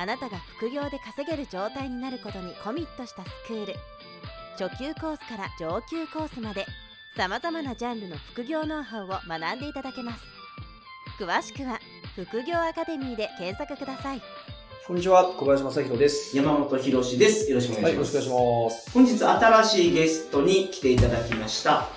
[0.00, 3.74] あなたが副業で稼げる状態になることにコミットしたスクール
[4.56, 6.66] 初級コースから上級コースまで
[7.16, 10.22] さまざまなジャンルの副業ノウハウを学んでいただけます
[11.18, 11.80] 詳しくは
[12.14, 14.22] 副業アカデミーで検索ください
[14.86, 16.34] こんにちは、小林正宏です。
[16.34, 17.50] 山本博史です。
[17.50, 18.16] よろしくお願いします。
[18.16, 18.90] はい、よろしくお願いします。
[18.92, 21.88] 本日新しいゲストに来ていただきました。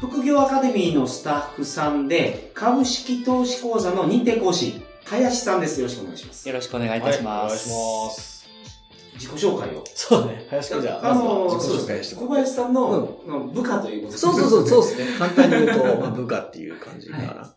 [0.00, 4.80] 副業アカデミーのスタッフさんで、株式投資講座の認定講師、
[5.10, 5.80] 林さんです。
[5.80, 6.48] よろしくお願いします。
[6.48, 7.70] よろしくお願いいたします。
[7.70, 8.38] はい、お願いします。
[9.14, 9.84] 自己紹介を。
[9.94, 11.94] そうね、林くんじゃあ、あの、まずは自己紹そうですね。
[11.94, 12.90] 介しても小林さんの、
[13.26, 15.12] の部下ということですそうそうそう、そうですね。
[15.18, 17.24] 簡単に言うと、まあ、部下っていう感じかな。
[17.24, 17.54] は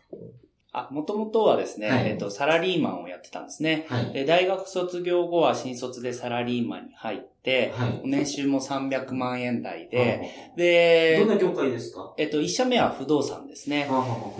[0.72, 3.86] あ、もともとはですね、はいえっと、サラリーマンをやってたんですね。
[3.90, 4.12] はい。
[4.12, 7.31] で、大学卒業後は新卒でサラリーマンに入って、
[7.76, 8.00] はい。
[8.04, 12.14] 年収も300万円台で、で、どんで、な業界ですか？
[12.16, 13.88] えっと、一社目は不動産ですね。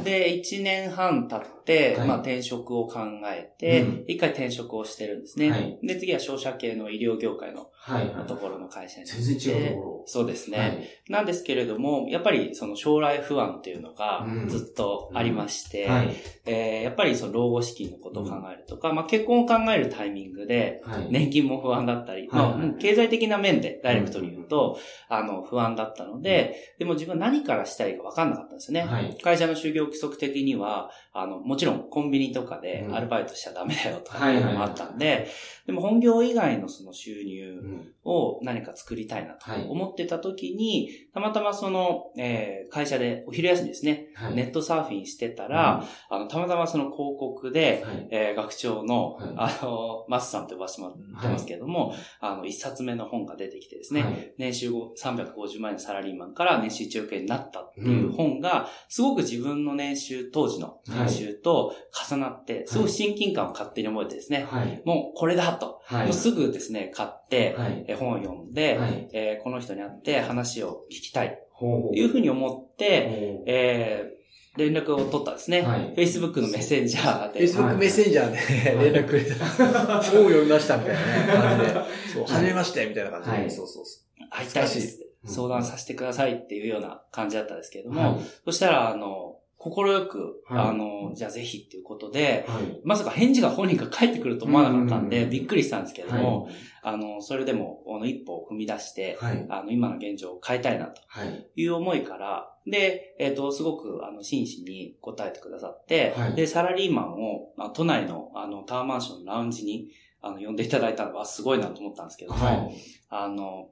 [0.05, 5.51] で、1年半経って、はいまあ転職を考えてうん、一、回転職をしてるんですね。
[5.51, 8.09] はいで、次は商社系の医療業界のはい。
[8.15, 8.27] はい。
[8.27, 9.07] ところの会社に。
[9.07, 10.59] 全然違うところそうですね。
[10.59, 10.79] はい。
[11.09, 16.11] なんですけれども、やっぱりその将来不安っていうのがうんずっとありまして、はい。
[16.47, 21.09] えーやっぱりその老後資金のことを考えるとか、まあ結婚を考えるタイミングで、はい。
[21.11, 28.87] 年金も不安だったり、はいまあもう経済的な面でダイレクトに言うと、あの不安だったので、でも自分は何からしたらいいか分かんなかったんですよね。
[28.87, 29.17] はい。
[29.23, 32.95] 会社の就業規則的には、あの、もちろんコンビニとかでうん。
[32.95, 35.27] アルバイトしちゃダメだよとかはいいうのもあったんで、
[35.67, 37.93] でも本業以外のその収入うん。
[38.05, 39.67] を何か作りたいなとはい。
[39.69, 44.35] 思ってた時に、たまたまその、えー会社でお昼休みですね、はい。
[44.35, 48.09] ネットサーフィンしてたら、あの、たまたまその広告で、はい。
[48.11, 49.35] えー学長の、はい。
[49.37, 61.75] あの、マスさんと呼ばせてもらってますけども、あの、一冊目の本が出てきてですね、はい年収ご350万円のサラリーマンから年収1億円になったっていう本が、すごく自分の年収、当時の年収と
[62.09, 64.83] 重なって、すごく親近感を勝手に覚えてですね、はい。
[64.85, 66.07] もうこれだと、はい。
[66.07, 67.85] もうすぐですね、買って、はい。
[67.89, 69.09] え本を読んで、はい。
[69.13, 74.22] えーこの人に会って話を聞きたいというふうに思って、えー
[74.57, 75.63] 連絡を取ったんですね。
[75.63, 77.41] はい Facebook のメッセンジャーで。
[77.41, 79.35] Facebook メッセンジャーで連絡くれた。
[79.47, 81.73] 本を読みましたみたいなね、感じで。
[82.13, 83.37] そう、はい初めましてみたいな感じで。
[83.37, 84.01] はいそうそうそ
[84.31, 88.21] 会いたいです相談させてくださいっていうような感じだったんですけれども、はい。
[88.45, 92.81] そしたら、あの、心よく、はいあの、じゃあぜひっていうことで、はい。
[92.83, 96.49] まさか返事が本人が返ってくると思わなかったんで、うんびっくりしたんですけれども、
[96.83, 99.47] あの、それでも、あの、一歩を踏み出して、はい。
[99.49, 101.47] あの、今の現状を変えたいなとはい。
[101.55, 112.75] いう思いから、で、えっ、と、すごく、あの、真摯に答えてくださって、はいで、サラリーマンを、まあ、都内の、あの、タワーマンションのラウンジに、あの、呼んでいただいたのはすごいなと思ったんですけども、はい。
[113.11, 113.69] あの、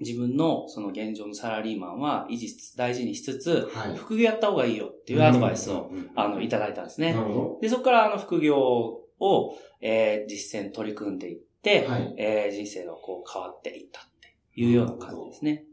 [0.00, 3.96] 自分のその現状のサラリーマンは維持しつつ、大事にしつつ、はい。
[3.96, 7.20] 副業やった方がいいよっていうアドバイスを、うん、うんあの、いただいたんですねな。
[7.20, 11.92] るほで、そこからあの、副業を、えー実践取り組んでいって、ど。
[11.92, 12.14] はい。
[12.18, 15.64] えー人生がこう変わっていったっていうような感じですね。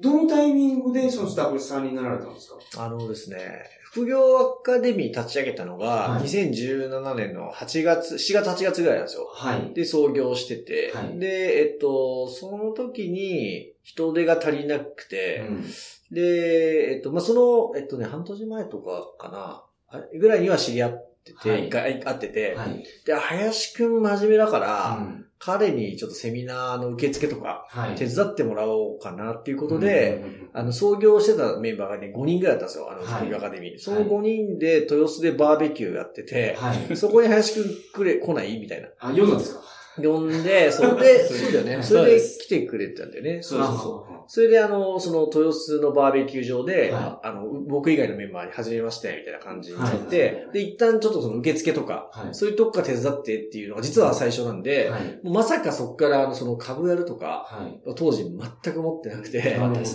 [0.00, 2.56] どのタイミングでそのスタッフさんになられたんですか？
[2.56, 2.86] う。
[2.86, 3.38] あのですね、
[3.84, 9.28] 副業アカデミー立ち上げたのが、はい2017年の8月、7月8月ぐらいなんですよ。
[9.32, 9.72] はい。
[9.74, 15.64] で、創業してて、はいで、えっと、その時に人手が足りなくて、うん
[16.10, 20.18] で、えっと、まあ、その、えっとね、半年前とかかな、あれ？
[20.18, 22.84] ぐらいには知り合ってて、はい一回会ってて、はい。
[23.06, 27.94] で、林くん真面目だから、うん彼にちょっとセミナーの受付とか、はい。
[27.96, 33.78] 手伝ってもらおうかなっていうことで、うん、あの、創業してたメンバーがね、5人ぐらいだったんですよ、あの、はい副業アカデミー。
[33.78, 36.96] その5人で豊洲でバーベキューやってて、はい。
[36.96, 38.58] そこに林くん来れ、来ない？
[38.58, 38.88] みたいな。
[38.98, 39.60] あ、読んだんですか？
[39.96, 41.82] 呼んで、それで、そうだよね。
[41.82, 43.42] それで来てくれてたんだよね。
[43.42, 44.13] そうそうそう。
[44.26, 44.30] う。
[44.30, 52.34] それであの、その豊洲のバーベキュー場で、はあの、僕以外のメンバーに始めまして、みたいな感じになって、はいで、一旦ちょっとその受付とか、はい。
[52.34, 55.02] そういうとこから手伝ってっていうのが実は最初なんで、はい。
[55.22, 57.94] もうまさかそこからあの、その株やるとか、はい。
[57.96, 59.42] 当時全く持ってなくて、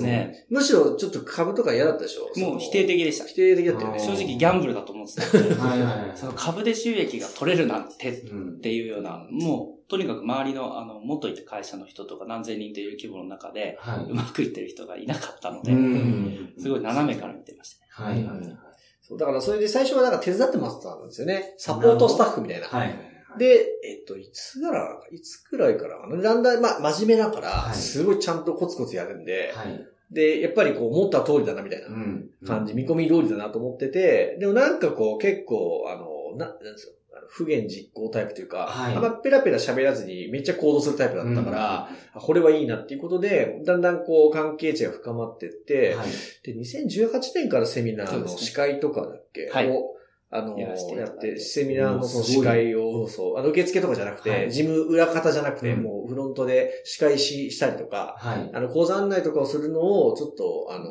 [0.01, 0.45] ね。
[0.49, 2.39] むしろちょっと株とか嫌だったでしょ？
[2.39, 3.33] もう否定的でした否。
[3.33, 3.99] 定的だったよね。
[3.99, 5.81] 正直ギャンブルだと思ってたんではい。
[5.81, 6.17] はい。
[6.17, 8.61] その株で収益が取れるなんてっうん。
[8.61, 15.63] ていうような、もう、とにかく周りの、あの、元いた会社の人とか何千人という規模の中で、はうまくいってる人がいなかったのい。
[15.63, 18.03] で、んすごい斜めから見てました。
[18.03, 18.23] はい。
[18.23, 18.57] はい。
[19.01, 21.55] そうだからそれで最初はなんか手伝ってもらってたんですよね。
[21.57, 22.67] サポートスタッフみたいな。
[22.67, 22.87] はい。
[22.89, 23.39] はい。
[23.39, 25.97] で、えっと、いつぐらい、いつくらいから。
[26.21, 29.87] だんだん、まあ、真面目だから、はいすごいちゃんとコツコツやるんで、はい。
[30.11, 32.29] で、やっぱりこう、思った通りだな、みたいなうん。
[32.45, 36.93] 感じ、見込み通りだなと思ってて、でもなんかこう、結構、あの、な、なんですよ。
[37.29, 38.95] 不言実行タイプというか、はい。
[38.95, 46.07] あんまペラペラ喋らずにめっちゃ行動するタイプだったから、あこれはいいなっていうことで、だんだんこう関係値が深まってって、はい。
[46.43, 49.69] で、2018年からセミナーの司会とかだっけ、はい。
[49.69, 49.95] を、
[50.31, 50.73] あの、や
[51.07, 54.51] って、セミナーのその司会を、そう、あの、受付とかじゃなくて、はい。
[54.51, 55.83] 事務裏方じゃなくて、うん。
[55.83, 58.49] もうフロントで司会し、したりとか、はい。
[58.53, 60.85] あの、講座案内とかをするのを、ちょっと、あの、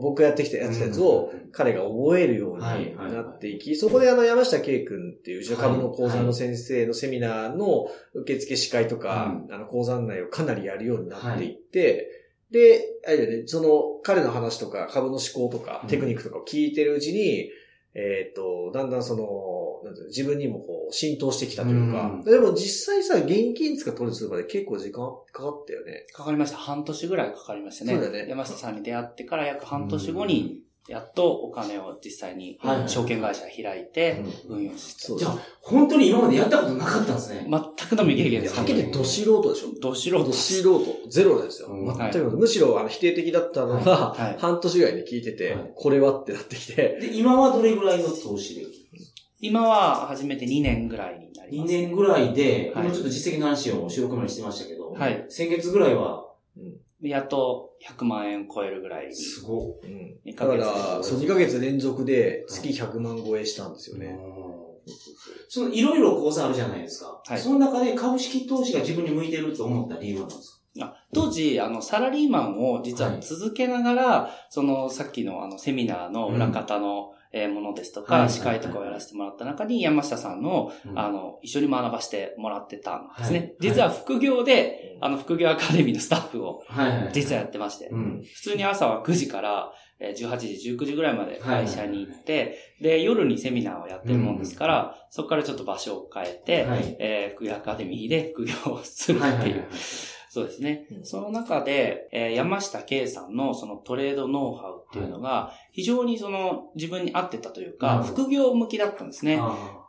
[0.00, 2.62] 僕がやってきたやつやつを、彼が覚えるように
[2.96, 12.08] なっていき、そこであの、山下圭君っていう、うちの株の講座の先生のセミナーの受付司会とか、あの、講座案内をかなりやるようになっていって、
[12.50, 17.50] で、あれだよね、その、彼の話とか、株の思考とかう、んテクニックとかを聞いてるうちに、
[17.94, 19.24] えっ、と、だんだんその
[20.08, 22.22] 自分にもこう、浸透してきたというか、うん。
[22.22, 26.06] でも実際さ、現金使取りするまで結構時間かかったよね。
[26.12, 26.56] かかりました。
[26.56, 27.94] 半年ぐらいかかりましたね。
[27.94, 28.26] そうだね。
[28.28, 34.56] 山下さんに出会ってから約半年後に、やっとお金を実際にはい証券会社開いてうん。
[34.56, 37.46] 運用して、そうじゃあ、本当に今までやったことなかったんですね。
[37.48, 38.56] 全くの未経験です。
[38.56, 39.80] はっきり言ってど素人でしょ。
[39.80, 41.08] ど素人ど素人。
[41.08, 41.68] ゼロですよ。
[41.68, 41.96] うん。
[41.96, 44.22] 全く、むしろあの否定的だったのが、はい。
[44.22, 44.36] はい。
[44.38, 45.72] 半年ぐらいに聞いてて、はい。
[45.76, 48.66] これはってなってきて、で、今はどれぐらいの投資で
[49.42, 51.72] 今は初めて2年ぐらいになり ?2 ます。
[51.72, 56.24] 年ぐらいで、はい今ちょっと実績の話を収録前にしてましたけど、はい先月ぐらいは、
[57.02, 59.14] やっと100万円超えるぐらいに。
[59.14, 64.00] すごうん2だから、そう、2ヶ月連続で月100万超えしたんですよい。
[64.00, 64.16] ね。
[65.48, 67.20] そのいろいろ講座あるじゃないですか。
[67.26, 83.38] はいその中で株式投資が自分に向いてると思った理由は何ですあ当時、あの、サラリーマンを実は続けながら、その、さっきのあの、セミナーの裏方の、えーものですとか、はい司会とかをやらせてもらった中に、山下さんの、かあの、一緒に学ばせてもらってたんですね。
[83.38, 86.62] はい実は副業で、あの、副業アカデミーのスタッフを。
[87.12, 88.22] 実はやってまして、うん。
[88.34, 96.96] 普通に朝は9時から、えー18時、19時ぐらいまで会社に行って、で、夜にセミナーをやってるもんですから、そこからちょっと場所を変えて、はい。
[96.98, 99.64] えー副業アカデミーで副業をするっていう。
[100.34, 100.86] そうですね。
[100.90, 109.38] うんその中で、えー山下圭さんのそのトレードノウハウっていうのが、非常にその自分に合ってたというか、副業向きだったんですね。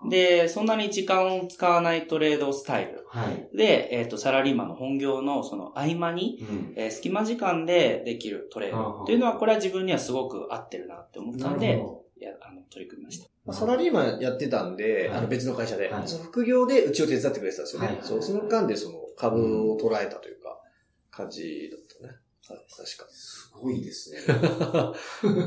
[0.10, 3.06] で、そんなに時間を使わないトレードスタイル。
[3.08, 3.58] はい。
[3.58, 6.74] で、えっ、と、サラリーマンの本業のその合間に、うん。
[6.76, 11.82] えー隙間時間でできるトレードっていうのは、これは自分にはすごく合ってるなって思ったんで、
[12.20, 13.28] やあの取り組みました。
[13.46, 17.88] まあサラリーマンやってたんで、はいあの別の会社で、はいその副業でうちを手伝ってくれてたんですよね。
[17.88, 20.60] はいそう、その間でその株を捉えたというか、
[21.12, 22.20] 感じだったね。
[22.50, 24.18] はい、確かすごいですね。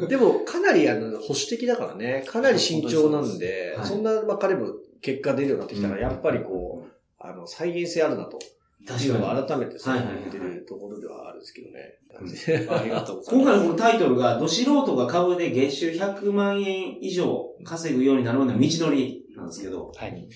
[0.00, 0.08] に。
[0.08, 4.72] でも、かなりあの、保守的だからね、かなり慎重なんで、はいそんな、まあ彼も
[5.02, 8.38] 結果出るようになってきたから、やっぱりこう、う、あの、再現性あるなと。
[8.86, 9.20] 確かに。
[9.20, 11.98] が改めてそうはいはいはい言ってるところではあるんですけどね。
[12.20, 12.28] うん
[12.72, 13.44] ありがとうございます。
[13.44, 20.28] 今回のこのタイトルが、ど素人が株で月収100万円以上稼ぐようになるまでの道のりなんですけど、はい。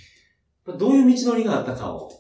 [0.79, 2.11] どういう道のりがあったかを、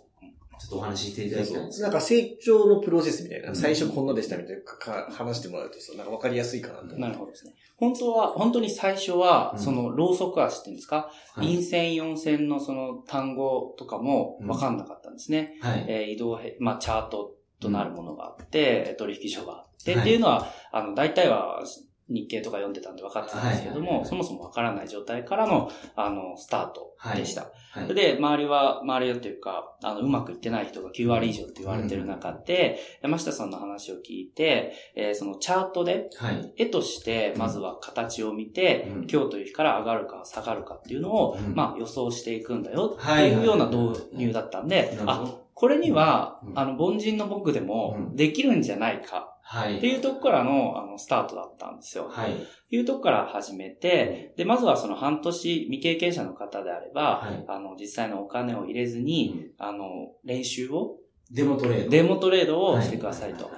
[0.60, 6.98] ちょっとお話ししていただきたいんですなんか成長のプロセスみたいな、うん最初こんなでしたみたいなかか話してもらうとさ、なんかわかりやすいかなと。
[6.98, 7.54] なるほどですね。
[7.76, 9.58] 本当は、本当に最初は、うん。
[9.58, 11.46] その、ローソク足っていうんですか、はい。
[11.46, 15.56] 陰線、陽線のその単語とかも分かんなかったんですね。
[15.62, 15.86] はい。
[15.88, 20.00] えー移動へ、まあ、チャートとなるものがあって、取引所があって、はい。
[20.02, 21.62] っていうのは、あの、大体は
[22.10, 27.50] 日経とか読んでたんで分かってたんですけども、はいはいはいそもそも分からない状態からの、あの、スタートでした。
[27.70, 27.94] はい。
[27.94, 36.52] で、周りは、周りはというか、あの、うまくいってない人が9割以上って言われてる中で、山下さんの話を聞いて、えーそのチャートで、はい。
[36.56, 39.06] 絵として、まずは形を見て、うん。
[39.10, 41.54] 今日という日から上がるか下がるかっていうのを、うん。
[41.54, 45.24] まあ予想していくんだよってはいいうような導入だったんで、あ。
[45.54, 46.58] これにはう、ん。
[46.58, 48.16] あの、凡人の僕でもうん。
[48.16, 49.78] できるんじゃないかはい。
[49.78, 52.06] っていうとこからの、あの、スタートだったんですよ。
[52.08, 52.36] はい。
[52.70, 57.44] いうとこから始めて、で、まずはその半年未経験者の方であれば、はい。
[57.48, 59.86] あの、実際のお金を入れずに、あの、
[60.24, 60.98] 練習を、
[61.32, 61.90] デモトレード。
[61.90, 63.46] デモトレードをしてくださいと。
[63.46, 63.50] は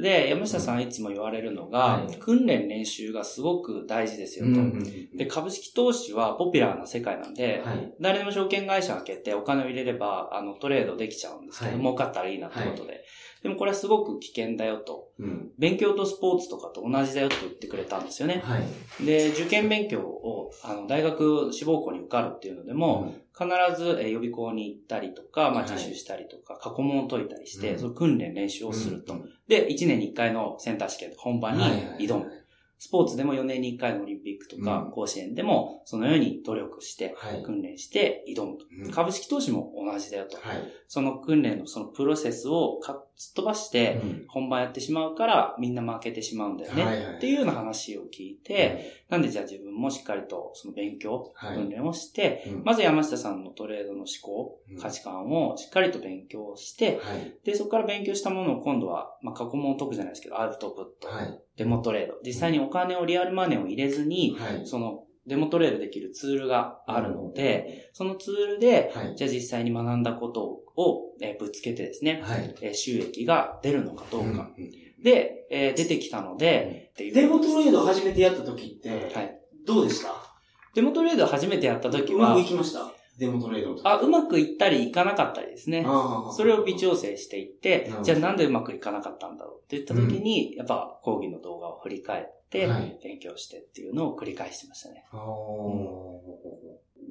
[0.00, 4.50] で、山下さんいつも言われるのが、はい訓練練習がすごく大事ですよと。
[4.52, 7.92] うんうんうんで、株式投資はポピュラーな世界なんで、はい。
[8.00, 13.04] 誰でも証券会社開けてお金を入れれば、あの、トレードできちゃうんですけど、はい儲かったらいいなってことで。
[13.42, 15.08] でもこれはすごく危険だよと。
[15.18, 15.50] うん。
[15.58, 18.42] 勉強とスポーツとかと同じだよと言ってくれたんですよね。
[18.44, 19.06] はい。
[19.06, 29.14] で、受験勉強を、あの、大学志望校に受かるっていうのでも、必ずえー予備校に行ったりとか、まあ、はい自習したりとか、過去問を解いたりして、うんその訓練練習をすると。
[29.14, 31.64] うんで、1年に1回のセンター試験、本番に
[31.98, 32.30] 挑む。
[32.82, 37.42] スポーツでも4年に1回のオリンピックとかうん甲子園でもそのように努力して、はい。
[37.42, 38.64] 訓練して挑むと。
[38.84, 40.38] うん株式投資も同じだよと。
[40.38, 40.56] はい。
[40.88, 47.16] その訓練のそのプロセスをかすっ飛ばして、うん本番やってしまうからみんな負けてしまうんだよね。
[47.18, 57.34] っていうような話を聞いて、なんでじゃあ自分もしっかりとその勉強、はい訓練をして、うんまず山下さんのトレードの思考うん、価値観をしっかりと勉強して、はい。
[57.44, 61.40] で、そこから勉強したものを今度は、まあ、過去問を解くじゃないですけど、アウトプット、はい。
[61.56, 62.14] デモトレード。
[62.24, 64.66] 実際にお金をリアルマネーを入れずに、はい。
[64.66, 69.16] そのデモトレードできるツールがあるので、そのツールで、はい。
[69.16, 70.44] じゃあ実際に学んだこと
[70.76, 72.54] を、えーぶつけてですね、はい。
[72.60, 74.28] えー収益が出るのかどうか。
[74.56, 74.70] うんうん
[75.02, 79.39] で、えー出てきたので、っていうデモトレード初めてやった時って、はい。
[79.66, 80.14] どうでした？
[80.74, 82.90] デモトレード初めてやった時はうまくい、きました。
[83.18, 85.84] デモトレードあ、うまくいったりいかなかったりですね。
[86.36, 95.04] それを微調整していってじゃあなんでうまくいかなかったんだろうって言った時に、やっぱ講義の動画を振り返ってはい、勉強してっていうのを繰り返してましたね。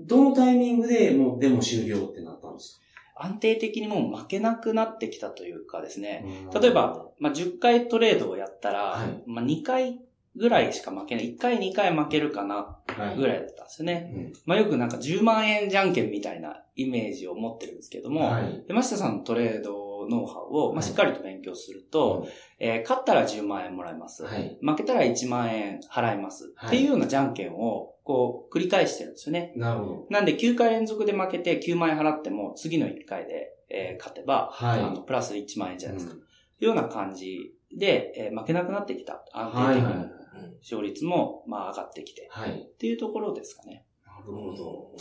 [0.02, 2.82] どのタイミングでもうデモ終了ってなったんです
[3.16, 9.24] 安定的にもう負けなくなってきたというかですね、か例えば、まあ、10回トレードをやったら、はい。
[9.28, 10.00] まあ、2回
[10.40, 11.36] ぐらいしか負けない。
[11.36, 14.12] 1回2回負けるかなはいぐらいだったんですよね。
[14.16, 22.28] うんまあ、よくなんか10万円じゃんけんみたいなイメージを持ってるんですけども、はい山下さんのトレードノウハウを、まあ、はいしっかりと勉強すると、
[22.60, 24.24] えー勝ったら10万円もらえます。
[24.24, 26.54] はい負けたら1万円払います。
[26.56, 29.54] はいっていうようなじゃんけんを、こう、繰り返してるんですよね。
[29.56, 30.08] なるほど。
[30.10, 36.16] なんで9回連続で負けて9万円払っても、次の1回で、えー勝てば、はいあの、プラス1万円じゃないですか。
[36.16, 36.30] うん
[36.62, 39.24] いうような感じで、えー負けなくなってきた。
[39.34, 39.86] 安定的に。
[39.86, 40.20] はいはい。
[40.62, 42.28] 勝率も、まあ、上がってきて。
[42.32, 42.62] はい。
[42.62, 43.86] っていうところですかね。
[44.06, 44.92] なるほど。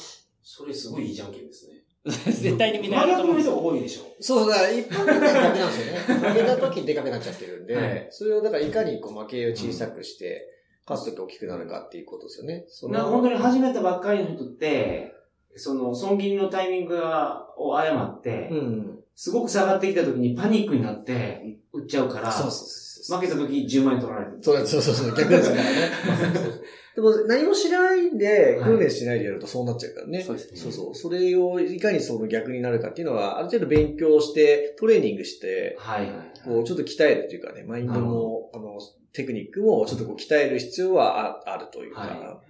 [0.42, 1.84] それすごいいいじゃんけんですね。
[2.08, 4.02] 絶対にみんな真やると思う人多いでしょ。
[4.20, 6.28] そう、だから一般的には逆なんですよね。
[6.28, 10.46] 負けた時にでかくなっちゃってるんで、はいそれをだからいかにこう負けを小さくして、
[10.88, 12.64] 勝つ時大きくなるかっていうことですよね。
[12.68, 15.12] そのなんか本当に始めたばっかりの人って、
[15.54, 18.87] その、損切りのタイミングがを誤って、うん。
[19.20, 23.18] すごく下がってきた時にパニックになって、売っちゃうから、そうそうそう。
[23.18, 24.38] 負けた時10万円取られる。
[24.40, 25.70] そうそうそうそう、逆ですからね。
[26.94, 30.22] でも何もしないんで、はい訓練しないでやるとそうなっちゃうからね。
[30.22, 30.94] そうですねそうそう。
[30.94, 36.12] それをいかにその逆になるかっていうのは、ある程度勉強して、トレーニングして、はいはい。
[36.44, 38.78] こう、ちょっと鍛えるっていうかね、マインドも、あの、
[39.12, 42.40] テクニックもちょっとこう鍛える必要はああるというか、は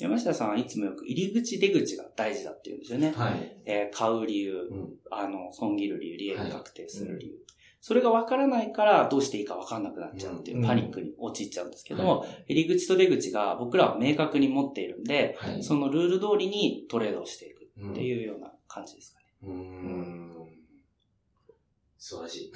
[0.00, 3.08] 山下さんはいつもよく入り口出口が大事だって言うんですよね。
[3.08, 3.12] い。
[3.12, 3.56] はい。
[3.64, 7.32] えー買う理由、うんあの、損切る理由、利益確定する理由。
[7.34, 7.40] は
[7.80, 15.62] それが分からないからどうしていいか分かんなくなっちゃうっていううんパニックに陥っちゃうんですけども、入り口と出口が僕らは明確に持っているんで、はい。
[15.62, 19.26] そのルール通りにトレードをしていくうんっていうような感じですかね。
[19.44, 20.28] うーん。
[21.98, 22.52] 素晴らしい。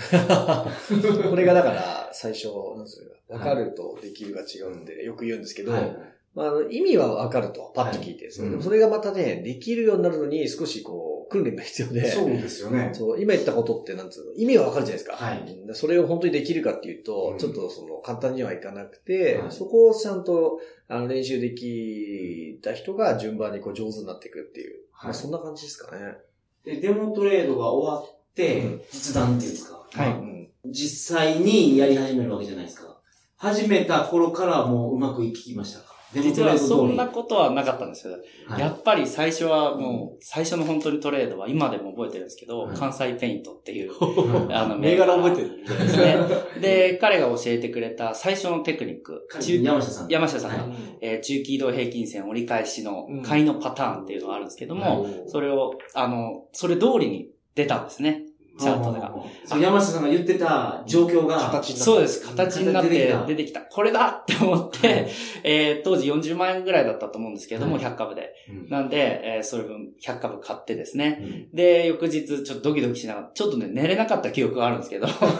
[1.30, 2.46] これがだから、最初、
[2.76, 5.96] なんつうのか、分かるとできるが違うんで、よく言うんですけど、はい。
[6.34, 12.90] まあ、意味は分かると、パッと聞いて、それでもそれがまたね、できるようになるのに少しこう、訓練が必要で、そうですよね。
[12.94, 15.16] そう、今言ったことって、なんつうの、意味はわかるじゃないですか。
[15.16, 15.62] はい。
[15.66, 15.74] うん。
[15.74, 17.38] それを本当にできるかっていうと、うん。
[17.38, 19.52] ちょっとその、簡単にはいかなくて、はい。
[19.52, 20.58] そこをちゃんと、
[20.88, 24.80] あの、練習できた人が順番にこう上手になっていくっていう。
[24.92, 25.08] はい。
[25.08, 26.16] まあ、そんな感じですかね。
[26.64, 29.86] で、デモトレードが終わって、うん実弾っていうんですか？
[29.92, 30.12] はい。
[30.12, 30.48] うん。
[30.70, 32.98] 実際にやり始めるわけじゃないですか。
[33.36, 35.91] 始めた頃からもううまくいきましたか？
[36.20, 36.42] 実。
[36.42, 38.14] はそんなことはなかったんですよ。
[38.46, 46.16] はいやっぱり最初はもう、最初の本当にトレードは今でも覚えてるんですけど、はい関西ペイントっていう、はいあの、 銘柄覚えてるですね。
[46.60, 50.08] で、彼が教えてくれた最初のテクニック、中山下さん。
[50.08, 58.21] 山下さんが、はいえー中期移動平均線折り返しのうん買いのパターンっていうのがあるんですけども、はいそれを、あの、それ通りに出たんですね。
[58.58, 59.12] チャートでが。
[59.44, 62.26] そう山下さんが言ってた状況が、形になってそうです。
[62.26, 63.60] 形になって出てきた出てきた。
[63.60, 65.08] これだって思って、はい
[65.44, 68.34] えー当時40万円ぐらいだったと思うんですけども、はい100株で。
[68.48, 71.18] うんなんで、えーそれ分100株買ってですね。
[71.20, 75.06] うんで、翌日ちょっとドキドキしながら、ちょっとね、寝れなかった記憶があるんですけど。
[75.06, 75.38] 一番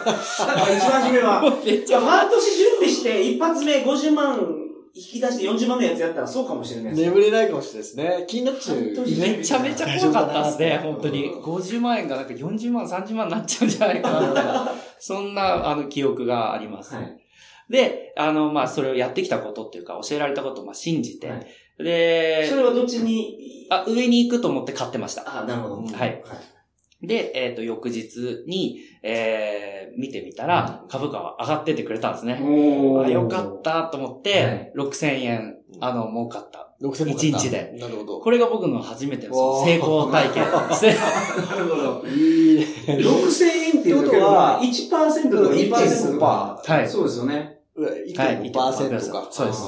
[1.02, 4.61] 初めは、 めっちゃ半年準備して一発目50万
[4.94, 7.08] 引き出して40万のやつやったらそうかもしれないです。
[7.08, 8.24] 眠れないかもしれないですね。
[8.28, 8.78] 気になっちゃう。
[8.78, 11.32] めちゃめちゃ怖かったですね、本当に。
[11.42, 14.72] 50万円がなんか40万、30万になっちゃうんじゃないかな。
[15.00, 16.94] そんな、あの、記憶があります。
[16.94, 17.18] はい。
[17.70, 21.46] で、あの、まあ、それをやってきたことっていうか、教えられたことをまあ信じて、はい
[21.78, 25.40] でそ、れはどっちに、あ、上に行くと思って買ってました。
[25.40, 25.82] あ、なるほど。
[25.82, 26.22] はい
[27.02, 32.40] で、えっ、と、翌日に、えー、見てみたら、株価は上がっててくれたんですね。
[32.42, 36.68] おあ、よかったと思っはて、6000円、あの、儲かった。
[36.82, 37.74] 6000も一日で。
[37.78, 38.20] なるほど。
[38.20, 40.96] これが僕の初めての成功体験ですね。
[41.50, 42.08] なるほど。
[42.08, 42.66] いいね。
[42.86, 46.62] 6000円っていうことは、1%とか2%とか。
[46.64, 47.58] はいそうですよね。
[47.76, 48.52] 1.5%
[49.12, 49.28] か。
[49.30, 49.62] そうです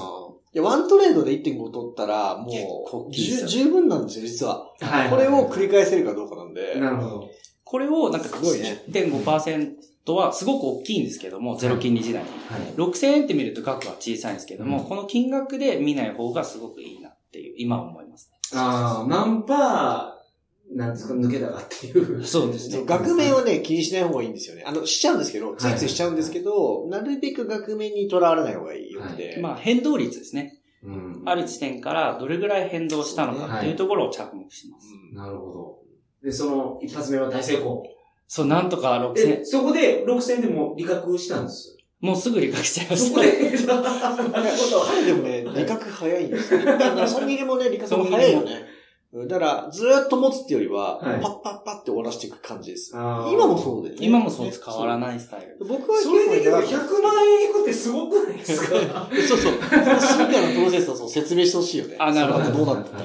[0.55, 2.47] いや、ワントレードで1.5取ったら、も
[3.09, 4.71] う、十分なんですよ、実は。
[4.81, 6.79] はいこれを繰り返せるかどうかなんで。
[6.79, 7.29] なるほど。
[7.65, 12.29] これをなんかすごいね1.5%はすごく大きいんですけども、ゼロ金利時代に。
[12.29, 12.61] はい。
[12.77, 22.19] 6000円って見ると額は小さいんですけども、うんこの金額で見ない方がすごくいいなっていう、今思いますああ、何パー、なんですか、抜けたかっていう。
[22.19, 22.27] ね。
[22.27, 22.85] そうですね。
[22.85, 24.65] 額面はね、気にしない方がいいんですよね。
[24.67, 29.39] あの、しちゃうんですけど、いついついしちゃうんですけど、なるべく額面にとらわれない方がいいよって。
[29.41, 30.59] まあ変動率ですね。
[30.83, 34.89] うんある地点からどれぐらい変動したのかっていうところを着目します。
[35.11, 35.84] うんなるほど。
[36.25, 37.83] で、その一発目は大成功。
[38.27, 41.77] そう、なんとか6000え、そこで6000でも利確したんです。
[42.01, 43.09] もうすぐ理解しちゃいました。
[43.09, 44.81] そこで、なるほど。
[44.87, 46.65] 彼でもね、利確早いんですよ。
[46.65, 48.53] だから、損切りもね、利確も早いよね。
[48.53, 48.75] うん
[49.29, 52.91] だから、ずーっと持つっていうよりは、はいパッパッパって終わらせていく感じです。
[52.97, 54.05] 今もそうだよね。
[54.05, 55.65] 今もそうです変わらないスタイル。
[55.65, 57.15] 僕はそれでけど100結構万
[57.45, 58.75] 円いくってすごくないですか？
[59.29, 59.53] そうそう。
[59.53, 61.95] その進化のプロセスをそう説明してほしいよね。
[62.01, 63.05] あなるほどどうなったの？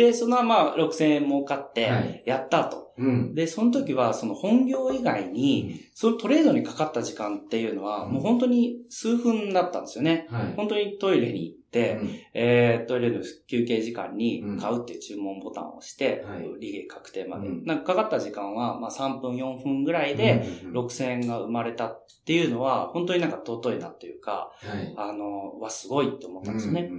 [0.00, 2.89] で、そのまあ6000円儲かっはて、やったと。
[3.00, 3.34] うん。
[3.34, 10.26] で、その時はその本業以外に、そのトレードにかかった時間っていうのは、もう本当に数分だったんですよね。
[10.30, 10.54] はい。
[10.54, 12.00] 本当にトイレに行って、
[12.34, 17.48] えー、トイレの休憩時間に買うっていう注文ボタンを押して、はい利益確定まで。
[17.48, 24.94] うんなんかかかった時間は、まあ3分4分ぐらいで、6000円が生まれたっていうのは、本当になんか尊いなっていうか、はい。
[24.96, 26.90] あの、はすごいって思ったんですよね。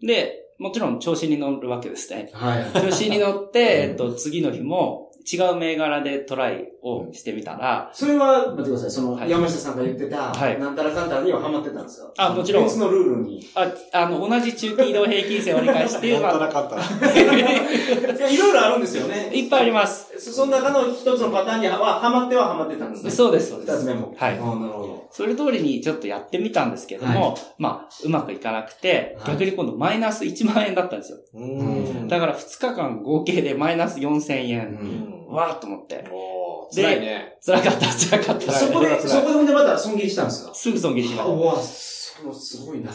[0.00, 2.30] で、もちろん調子に乗るわけですね。
[2.32, 2.72] はい。
[2.72, 8.90] 調子に乗って、えっと、次の日も違う銘柄でトライをしてみたら、それは、待ってください。
[8.90, 13.40] その、はい山下さんが言ってた、はいなんたらかんたらにはハマってたんですかあもちろん別のルールに。
[13.40, 16.82] いあ、あの、同じ中期移動平均線折り返しっていうのなんたらは、かんたら。
[18.18, 19.30] や、いろいろあるんですよね。
[19.32, 20.12] いっぱいあります。
[20.18, 23.10] そその中の一つのパターンには、ハマってはハマってたんですね。
[23.10, 23.72] そうです、そうです。
[23.72, 24.14] 二つ目も。
[24.16, 25.08] はいなるほど。
[25.10, 31.18] それ通りにちょっとやってみたんですけども、まあ、うまくいかなくて、はい逆に今度マイナス1万円だったんですよ。
[31.34, 35.17] うんだから2日間合計でマイナス4000う円。
[35.24, 36.04] んわーっと思って。
[36.10, 37.38] お辛いね。
[37.44, 38.52] 辛かった、辛かった。
[38.52, 40.54] そこで、そこでまた損切りしたんですか？
[40.54, 41.34] すぐ損切りしました。
[41.34, 42.90] うわ、そのすごいな。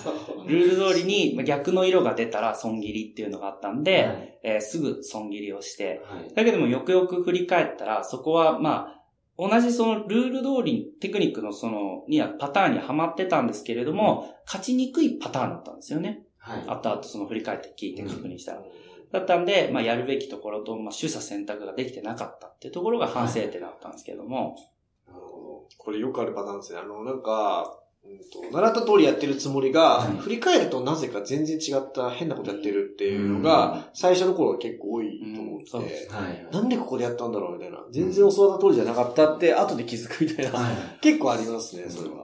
[0.47, 6.33] ルール通りにまあ逆の色が出たら損切りっていうのがあったんで、はいえーすぐ損切りをして、はい。
[6.33, 8.99] だけどもよくよく振り返ったら、そこはまあ、
[9.37, 16.23] 同じそのルール通りテクニックのその、にはパターンにはまってたんですけれども、勝ちにくいパターンだったんですよね。
[16.37, 16.63] はい。
[16.67, 18.61] 後々その振り返って聞いて確認したら。
[19.13, 24.57] だったんで、まあやるべきところと、まあ取捨選択ができてなかったっていうところが反省点だったんですけども、
[25.07, 26.79] なるほどこれよくあるパターンですね。
[26.79, 36.47] あの、なんか、うんと、習った通りやってるつもりが、はい振り返るとなぜか全然違った変なことやってるっていうのが、最初の頃は結構多いと思うんそうって、ですはい。
[36.51, 37.77] なんでここでやったんだろうみたいな。
[37.91, 40.59] 全然教わった通りじゃなかったって、後で気づくみたいな。
[40.59, 40.75] はい。
[41.01, 42.22] 結構ありますね、それは。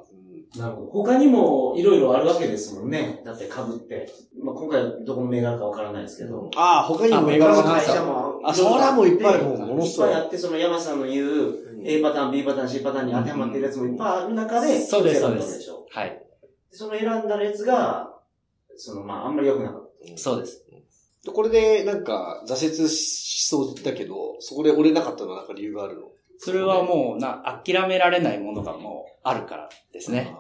[0.58, 0.92] なるほど。
[0.92, 3.22] 他にもいろいろあるわけですもんね。
[3.24, 4.12] だって株って。
[4.42, 6.50] まあ、今回はどこの銘柄かわからないですけど。
[6.56, 8.42] ああ、他にも銘柄他の会があった社も。
[8.44, 10.10] あ、それはもういっぱい、もう、もものすごい。
[10.10, 15.86] いっぱいあって、その山さんの言う、A パターン、B パターン、C パターンに当てはまってるやつもいっぱいある中で、そうです選んだわけでしょ。
[15.90, 16.26] はい。
[16.72, 18.16] その選んだやつが、
[18.76, 20.18] その、まあ、あんまり良くなかった。
[20.18, 20.66] そうです。
[21.32, 26.08] これで、なんか、挫折しそうだけど、そこで折れなかったのはなんか理由があるの？
[26.42, 30.34] それはもうな、諦められないものがもうあるからですね。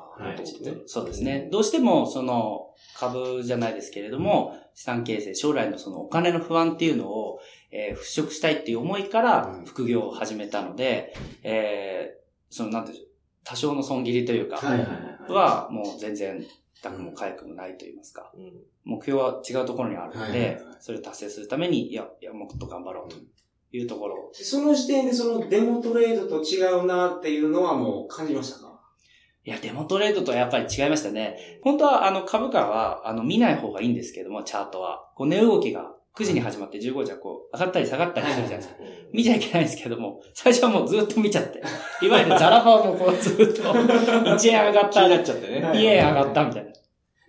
[0.85, 1.49] そうですね。
[1.51, 7.39] どうしても、その、株じゃないですけれども、資産形成、将来のそのお金の不安っていうのを、
[7.71, 9.65] えー払拭したいっていう思いからうん。
[9.65, 13.09] 副業を始めたので、えーその、なんていうんでしょう、
[13.43, 14.57] 多少の損切りというか、
[15.27, 18.53] はもう全然、痛くも痒くもないと言いますか、うん。
[18.85, 23.17] 目標は違うところにあるので、それを達成するために、いや、いや、もっと頑張ろうと
[23.71, 28.69] いうところをその時点でそのデモトレードと違うなっていうのはもう感じましたか？
[29.45, 31.59] いや、デモトレードとはやっぱり違いましたね。
[31.63, 35.09] 本当は、あの、株価は、あの、見ない方がいいんですけども、チャートは。
[35.15, 38.75] こう、値動きが9時に始まって15時はこう、上がったり下がったりするじゃないですか。
[39.13, 41.63] 見ちゃいけないんですけども、最初はもうずっと見ちゃって。
[42.05, 45.61] いわゆるザラバをもうこうずっと、 1円上がった、気になっちゃってね。
[45.73, 46.71] 2円上がったみたいな。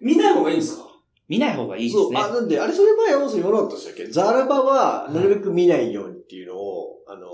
[0.00, 0.89] 見ない方がいいんですか？
[1.30, 2.28] 見ない方がいいでそう、すねあ、。
[2.28, 4.06] なんで、あれそれ前山本さん言わなかったでしたっけ？
[4.08, 7.28] ザラバは、なるべく見ないようにっていうのを、あの、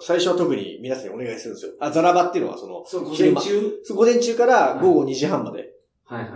[0.00, 1.72] 最初は特に皆さんにお願いするんですよ。
[1.78, 3.80] あ、ザラバっていうのはその、そう、午前中？
[3.84, 5.74] そう午前中から午後2時半まで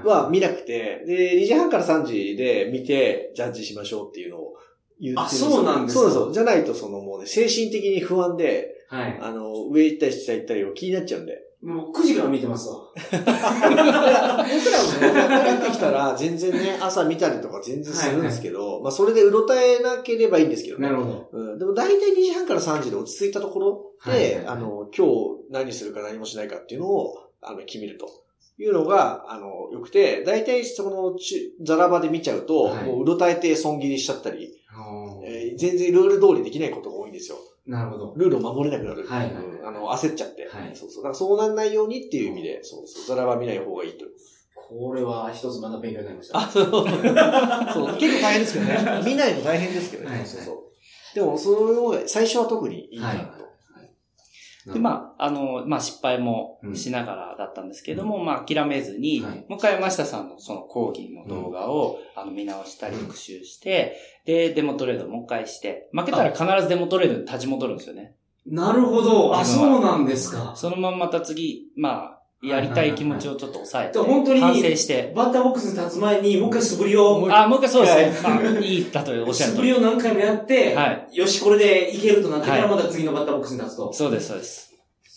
[0.04, 4.54] は見なくて、で、2時半から3時で見て、ジャッジしましょうっていうのを
[5.00, 6.04] 言ってるあそうなんですか？
[6.04, 6.32] そうそう。
[6.34, 9.18] じゃないと、そのもうね、精神的に不安で、はい。
[9.20, 11.42] あの、上行ったり下行ったりを気になっちゃうんで。
[11.62, 12.76] もう9時から見てますわ。
[12.94, 14.48] 僕らもね、
[15.26, 20.88] 慣れてきたら、全然ね、朝見たりとか全然するんですけど、まあ、それでうろたえなければいいんですけどね。
[20.88, 21.28] なるほど。
[21.32, 25.12] うん、でも大体2時半から3時で落ち着いたところで、はいはいはいあの、今日
[25.50, 28.06] 何するか何もしないかっていうのを、あの、決めると。
[28.58, 34.54] いうのが、あの、良くて、大体そのち、ザラバで見ちゃうと、はいもううろたえて損切りしちゃったり、
[35.24, 37.38] えー全然ルール通りできないことが多いんですよ。
[37.66, 38.14] なるほど。
[38.16, 39.06] ルールを守れなくなる。
[39.06, 40.48] はいはいうんあの、焦っちゃって。
[40.48, 41.02] はいそうそう。
[41.02, 43.16] だからそうなんないようにっていう意味で、そうそう。
[43.16, 44.04] ザラバ見ない方がいいと。
[44.54, 46.38] これは一つまた勉強になりました。
[46.38, 46.64] あ、そう。
[46.70, 47.96] そう。
[47.98, 49.02] 結構大変ですけどね。
[49.04, 50.16] 見ないの大変ですけどね。
[50.16, 50.56] はいそうそう。
[51.14, 53.35] でも、それを最初は特にいいかなと。
[54.72, 68.16] で、まあ、あの、まあ、失敗もしながらだったんですけども、まあ、諦めずに、はいもう一回山下さんのその講義の動画を、あの、見直したり復習して、で、デモトレードもう一回して、負けたら必ずデモトレードに立ち戻るんですよね。
[68.46, 69.36] なるほど。
[69.36, 70.54] あ、そうなんですか。
[70.56, 72.15] そのまんまた次、まあ、
[72.48, 78.28] やりたい気持ちをちょっと抑えて、で本当に反省して、バッターボックスに立つ前に、もう一回素振りを、あ、もう一回そうですね。
[78.28, 79.72] まあ、いい、だとおっしゃる素振り。
[79.72, 81.16] を何回もやって、はい。
[81.16, 83.92] よし、これでいけるとなってからはいまた次のバッターボックスに立つと。
[83.92, 84.66] そうです、そうです。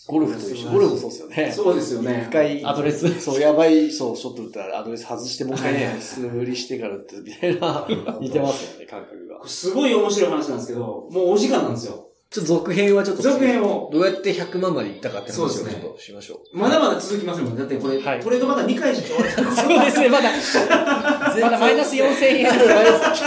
[0.06, 0.70] ゴルフと一緒。
[0.70, 1.52] ゴルフもそうですよね。
[1.54, 2.32] そうですよね一。
[2.32, 7.86] 回、アドレスそう、やばい、そう、ショット打ったらアドレス外して、もう一回ね素振りしてからって、みたいな、
[8.20, 12.09] 似てますよね、感覚がすごい面白い話なんですけど、もうお時間なんですよ。
[12.30, 13.24] ちょっと続編はちょっと。
[13.24, 13.90] 続編を。
[13.92, 16.56] どうやって100万までいったかって話をちょっとしましょう。
[16.56, 17.56] まだまだ続きますもん。
[17.56, 19.50] だってこれ、はいトレードまだ2回しか終わってない。
[19.56, 20.30] そうですね、まだ、
[21.42, 22.44] まだマイナス4000円。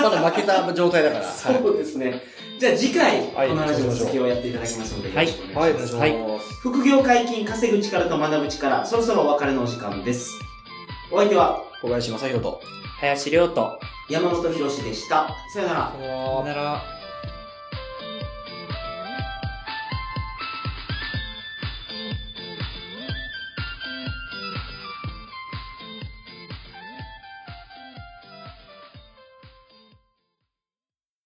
[0.02, 1.26] まだ負けた状態だから。
[1.30, 2.24] そうですね。
[2.58, 6.06] じゃあ次回、はいこの話の続きをやっていただきますので、よはいろしくおはい、お願いします。
[6.08, 6.54] します。
[6.62, 10.32] 副業解禁、稼ぐ力と学ぶ力、そろそろお別れのお時間です。
[11.12, 12.62] お相手は、小林正宏と。
[13.02, 13.78] 林亮と。
[14.10, 15.28] 山本博史でした。
[15.54, 15.94] さよなら。
[16.00, 17.03] さよなら。